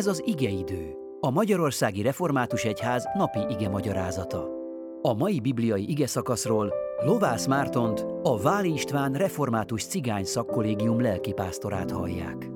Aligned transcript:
Ez 0.00 0.06
az 0.06 0.22
igeidő, 0.26 0.94
a 1.20 1.30
Magyarországi 1.30 2.02
Református 2.02 2.64
Egyház 2.64 3.08
napi 3.14 3.38
ige 3.48 3.68
magyarázata. 3.68 4.48
A 5.02 5.14
mai 5.14 5.40
bibliai 5.40 5.90
ige 5.90 6.06
szakaszról 6.06 6.72
Lovász 7.00 7.46
Mártont, 7.46 8.00
a 8.22 8.38
Váli 8.42 8.72
István 8.72 9.12
Református 9.12 9.84
Cigány 9.84 10.24
Szakkollégium 10.24 11.00
lelkipásztorát 11.00 11.90
hallják. 11.90 12.50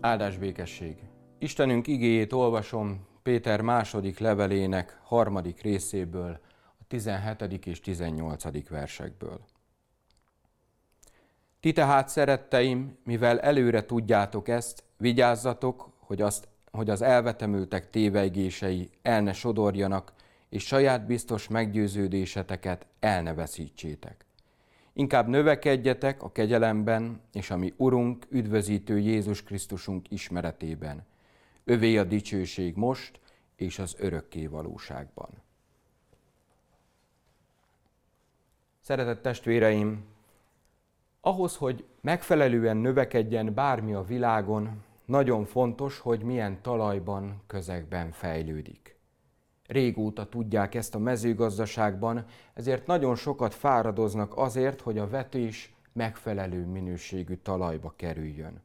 Áldás 0.00 0.38
békesség! 0.38 0.96
Istenünk 1.38 1.86
igéjét 1.86 2.32
olvasom 2.32 3.06
Péter 3.22 3.60
második 3.60 4.18
levelének 4.18 5.00
harmadik 5.04 5.62
részéből, 5.62 6.40
a 6.78 6.84
17. 6.88 7.66
és 7.66 7.80
18. 7.80 8.68
versekből. 8.68 9.40
Ti 11.60 11.72
tehát, 11.72 12.08
szeretteim, 12.08 12.98
mivel 13.04 13.40
előre 13.40 13.86
tudjátok 13.86 14.48
ezt, 14.48 14.84
vigyázzatok, 14.96 15.90
hogy, 15.98 16.22
azt, 16.22 16.50
hogy 16.72 16.90
az 16.90 17.02
elvetemültek 17.02 17.90
tévejgései 17.90 18.90
el 19.02 19.20
ne 19.22 19.32
sodorjanak, 19.32 20.12
és 20.48 20.66
saját 20.66 21.06
biztos 21.06 21.48
meggyőződéseteket 21.48 22.86
el 23.00 23.22
ne 23.22 23.34
veszítsétek. 23.34 24.24
Inkább 24.92 25.28
növekedjetek 25.28 26.22
a 26.22 26.32
kegyelemben, 26.32 27.20
és 27.32 27.50
a 27.50 27.56
mi 27.56 27.74
Urunk, 27.76 28.26
üdvözítő 28.28 28.98
Jézus 28.98 29.42
Krisztusunk 29.42 30.10
ismeretében. 30.10 31.04
Övé 31.64 31.96
a 31.96 32.04
dicsőség 32.04 32.76
most, 32.76 33.20
és 33.56 33.78
az 33.78 33.94
örökké 33.98 34.46
valóságban. 34.46 35.28
Szeretett 38.80 39.22
testvéreim, 39.22 40.04
ahhoz, 41.20 41.56
hogy 41.56 41.84
megfelelően 42.00 42.76
növekedjen 42.76 43.54
bármi 43.54 43.92
a 43.92 44.02
világon, 44.02 44.84
nagyon 45.04 45.44
fontos, 45.44 45.98
hogy 45.98 46.22
milyen 46.22 46.62
talajban, 46.62 47.42
közegben 47.46 48.10
fejlődik. 48.10 48.96
Régóta 49.66 50.28
tudják 50.28 50.74
ezt 50.74 50.94
a 50.94 50.98
mezőgazdaságban, 50.98 52.24
ezért 52.54 52.86
nagyon 52.86 53.14
sokat 53.14 53.54
fáradoznak 53.54 54.36
azért, 54.36 54.80
hogy 54.80 54.98
a 54.98 55.08
vetés 55.08 55.74
megfelelő 55.92 56.66
minőségű 56.66 57.36
talajba 57.36 57.92
kerüljön. 57.96 58.62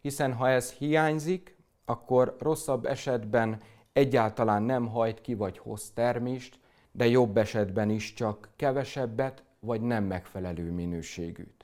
Hiszen 0.00 0.32
ha 0.32 0.48
ez 0.48 0.72
hiányzik, 0.72 1.56
akkor 1.84 2.36
rosszabb 2.38 2.86
esetben 2.86 3.60
egyáltalán 3.92 4.62
nem 4.62 4.86
hajt 4.86 5.20
ki 5.20 5.34
vagy 5.34 5.58
hoz 5.58 5.90
termést, 5.90 6.58
de 6.92 7.06
jobb 7.06 7.36
esetben 7.36 7.90
is 7.90 8.12
csak 8.12 8.48
kevesebbet 8.56 9.44
vagy 9.60 9.80
nem 9.80 10.04
megfelelő 10.04 10.70
minőségűt 10.70 11.55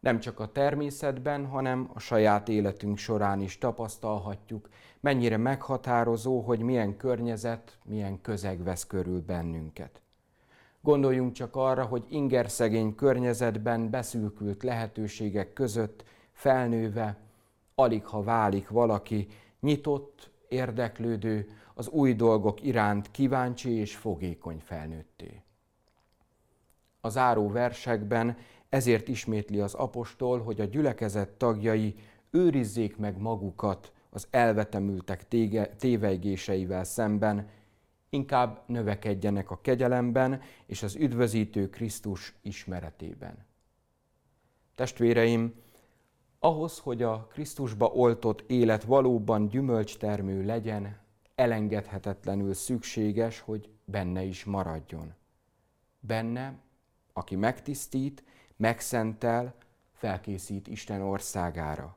nem 0.00 0.20
csak 0.20 0.40
a 0.40 0.52
természetben, 0.52 1.46
hanem 1.46 1.90
a 1.94 1.98
saját 1.98 2.48
életünk 2.48 2.98
során 2.98 3.40
is 3.40 3.58
tapasztalhatjuk, 3.58 4.68
mennyire 5.00 5.36
meghatározó, 5.36 6.40
hogy 6.40 6.60
milyen 6.60 6.96
környezet, 6.96 7.78
milyen 7.84 8.20
közeg 8.20 8.62
vesz 8.62 8.86
körül 8.86 9.22
bennünket. 9.26 10.00
Gondoljunk 10.80 11.32
csak 11.32 11.56
arra, 11.56 11.84
hogy 11.84 12.04
ingerszegény 12.08 12.94
környezetben 12.94 13.90
beszűkült 13.90 14.62
lehetőségek 14.62 15.52
között 15.52 16.04
felnőve, 16.32 17.16
alig 17.74 18.06
ha 18.06 18.22
válik 18.22 18.68
valaki 18.68 19.26
nyitott, 19.60 20.30
érdeklődő, 20.48 21.48
az 21.74 21.88
új 21.88 22.14
dolgok 22.14 22.62
iránt 22.62 23.10
kíváncsi 23.10 23.70
és 23.70 23.96
fogékony 23.96 24.60
felnőtté. 24.64 25.42
A 27.00 27.08
záró 27.08 27.50
versekben 27.50 28.36
ezért 28.68 29.08
ismétli 29.08 29.60
az 29.60 29.74
apostol, 29.74 30.42
hogy 30.42 30.60
a 30.60 30.64
gyülekezet 30.64 31.28
tagjai 31.28 31.94
őrizzék 32.30 32.96
meg 32.96 33.18
magukat 33.18 33.92
az 34.10 34.26
elvetemültek 34.30 35.28
tége, 35.28 35.66
tévejgéseivel 35.66 36.84
szemben, 36.84 37.48
inkább 38.10 38.62
növekedjenek 38.66 39.50
a 39.50 39.60
kegyelemben 39.60 40.40
és 40.66 40.82
az 40.82 40.94
üdvözítő 40.94 41.70
Krisztus 41.70 42.34
ismeretében. 42.42 43.46
Testvéreim, 44.74 45.54
ahhoz, 46.38 46.78
hogy 46.78 47.02
a 47.02 47.26
Krisztusba 47.26 47.86
oltott 47.86 48.50
élet 48.50 48.84
valóban 48.84 49.48
gyümölcstermő 49.48 50.44
legyen, 50.44 50.98
elengedhetetlenül 51.34 52.54
szükséges, 52.54 53.40
hogy 53.40 53.68
benne 53.84 54.22
is 54.22 54.44
maradjon. 54.44 55.14
Benne, 56.00 56.58
aki 57.12 57.36
megtisztít 57.36 58.24
megszentel, 58.58 59.54
felkészít 59.92 60.68
Isten 60.68 61.00
országára. 61.00 61.96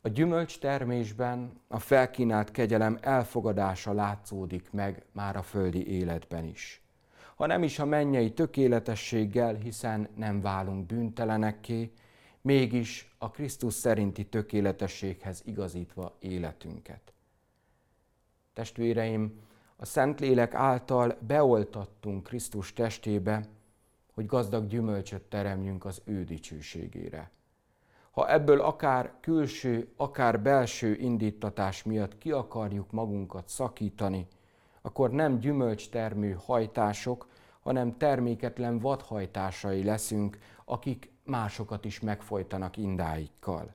A 0.00 0.08
gyümölcs 0.08 0.58
termésben 0.58 1.60
a 1.68 1.78
felkínált 1.78 2.50
kegyelem 2.50 2.98
elfogadása 3.00 3.92
látszódik 3.92 4.70
meg 4.70 5.04
már 5.12 5.36
a 5.36 5.42
földi 5.42 5.86
életben 5.86 6.44
is. 6.44 6.82
Ha 7.36 7.46
nem 7.46 7.62
is 7.62 7.78
a 7.78 7.84
mennyei 7.84 8.32
tökéletességgel, 8.32 9.54
hiszen 9.54 10.08
nem 10.16 10.40
válunk 10.40 10.86
bűntelenekké, 10.86 11.92
mégis 12.40 13.14
a 13.18 13.30
Krisztus 13.30 13.74
szerinti 13.74 14.26
tökéletességhez 14.26 15.42
igazítva 15.44 16.16
életünket. 16.18 17.12
Testvéreim, 18.52 19.40
a 19.76 19.84
Szentlélek 19.84 20.54
által 20.54 21.18
beoltattunk 21.26 22.22
Krisztus 22.22 22.72
testébe, 22.72 23.46
hogy 24.14 24.26
gazdag 24.26 24.66
gyümölcsöt 24.66 25.22
teremjünk 25.22 25.84
az 25.84 26.02
ő 26.04 26.24
dicsőségére. 26.24 27.30
Ha 28.10 28.30
ebből 28.30 28.60
akár 28.60 29.12
külső, 29.20 29.92
akár 29.96 30.40
belső 30.40 30.94
indítatás 30.94 31.82
miatt 31.82 32.18
ki 32.18 32.30
akarjuk 32.30 32.90
magunkat 32.90 33.48
szakítani, 33.48 34.26
akkor 34.82 35.10
nem 35.10 35.38
gyümölcstermő 35.38 36.38
hajtások, 36.44 37.28
hanem 37.60 37.96
terméketlen 37.96 38.78
vadhajtásai 38.78 39.84
leszünk, 39.84 40.38
akik 40.64 41.12
másokat 41.24 41.84
is 41.84 42.00
megfojtanak 42.00 42.76
indáikkal. 42.76 43.74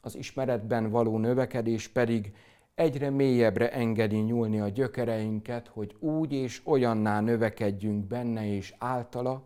Az 0.00 0.16
ismeretben 0.16 0.90
való 0.90 1.18
növekedés 1.18 1.88
pedig 1.88 2.34
egyre 2.78 3.10
mélyebbre 3.10 3.72
engedi 3.72 4.16
nyúlni 4.16 4.60
a 4.60 4.68
gyökereinket, 4.68 5.68
hogy 5.68 5.96
úgy 5.98 6.32
és 6.32 6.60
olyanná 6.64 7.20
növekedjünk 7.20 8.06
benne 8.06 8.46
és 8.54 8.74
általa, 8.78 9.42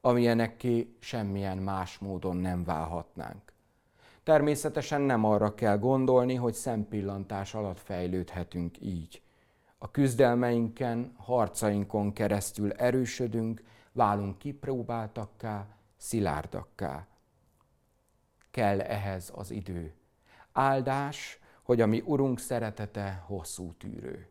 amilyenekké 0.00 0.96
semmilyen 0.98 1.58
más 1.58 1.98
módon 1.98 2.36
nem 2.36 2.64
válhatnánk. 2.64 3.52
Természetesen 4.22 5.00
nem 5.00 5.24
arra 5.24 5.54
kell 5.54 5.78
gondolni, 5.78 6.34
hogy 6.34 6.54
szempillantás 6.54 7.54
alatt 7.54 7.80
fejlődhetünk 7.80 8.80
így. 8.80 9.22
A 9.78 9.90
küzdelmeinken, 9.90 11.14
harcainkon 11.16 12.12
keresztül 12.12 12.72
erősödünk, 12.72 13.62
válunk 13.92 14.38
kipróbáltakká, 14.38 15.66
szilárdakká. 15.96 17.06
Kell 18.50 18.80
ehhez 18.80 19.32
az 19.34 19.50
idő. 19.50 19.92
Áldás, 20.52 21.38
hogy 21.64 21.80
a 21.80 21.86
mi 21.86 22.02
Urunk 22.06 22.38
szeretete 22.38 23.22
hosszú 23.26 23.72
tűrő. 23.78 24.26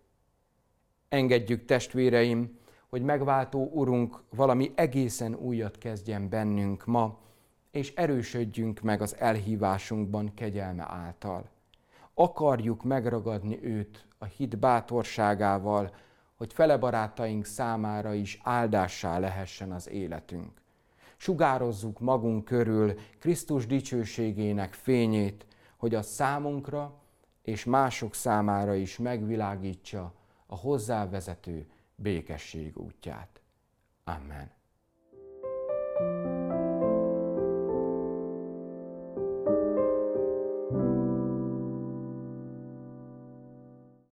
Engedjük 1.09 1.65
testvéreim, 1.65 2.57
hogy 2.89 3.01
megváltó 3.01 3.69
Urunk 3.73 4.23
valami 4.29 4.71
egészen 4.75 5.35
újat 5.35 5.77
kezdjen 5.77 6.29
bennünk 6.29 6.85
ma, 6.85 7.19
és 7.71 7.93
erősödjünk 7.95 8.81
meg 8.81 9.01
az 9.01 9.15
elhívásunkban 9.17 10.33
kegyelme 10.33 10.85
által. 10.89 11.49
Akarjuk 12.13 12.83
megragadni 12.83 13.59
őt 13.63 14.05
a 14.17 14.25
hit 14.25 14.59
bátorságával, 14.59 15.95
hogy 16.35 16.53
fele 16.53 16.77
barátaink 16.77 17.45
számára 17.45 18.13
is 18.13 18.39
áldássá 18.43 19.19
lehessen 19.19 19.71
az 19.71 19.89
életünk. 19.89 20.61
Sugározzuk 21.17 21.99
magunk 21.99 22.45
körül 22.45 22.93
Krisztus 23.19 23.65
dicsőségének 23.65 24.73
fényét, 24.73 25.45
hogy 25.77 25.95
a 25.95 26.01
számunkra 26.01 27.01
és 27.43 27.63
mások 27.63 28.13
számára 28.13 28.73
is 28.73 28.97
megvilágítsa 28.97 30.13
a 30.45 30.55
hozzávezető 30.55 31.67
békesség 31.95 32.77
útját. 32.77 33.41
Amen. 34.03 34.51